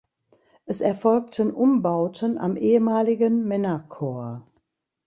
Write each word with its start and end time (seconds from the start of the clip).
Es 0.65 0.81
erfolgten 0.81 1.51
Umbauten 1.51 2.39
am 2.39 2.57
ehemaligen 2.57 3.47
Männerchor. 3.47 4.47